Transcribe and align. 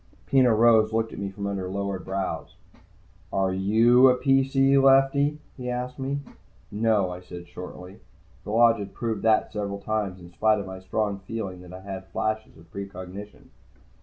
Peno 0.25 0.49
Rose 0.49 0.91
looked 0.91 1.13
at 1.13 1.19
me 1.19 1.29
from 1.29 1.45
under 1.45 1.69
lowered 1.69 2.05
brows. 2.05 2.55
"Are 3.31 3.53
you 3.53 4.07
a 4.09 4.17
PC, 4.17 4.81
Lefty?" 4.81 5.37
he 5.55 5.69
asked 5.69 5.99
me. 5.99 6.21
"No," 6.71 7.11
I 7.11 7.19
said 7.21 7.47
shortly. 7.47 7.99
The 8.43 8.49
Lodge 8.49 8.79
had 8.79 8.95
proved 8.95 9.21
that 9.21 9.53
several 9.53 9.77
times, 9.79 10.19
in 10.19 10.31
spite 10.33 10.57
of 10.57 10.65
my 10.65 10.79
strong 10.79 11.19
feelings 11.19 11.61
that 11.61 11.71
I 11.71 11.81
had 11.81 12.07
flashes 12.07 12.57
of 12.57 12.71
precognition. 12.71 13.51